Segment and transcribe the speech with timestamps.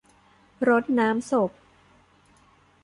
[0.67, 1.51] รดน้ำศพ